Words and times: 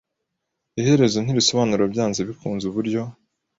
Iherezo 0.79 1.17
ntirisobanura 1.21 1.83
byanze 1.93 2.19
bikunze 2.29 2.63
uburyo. 2.67 3.01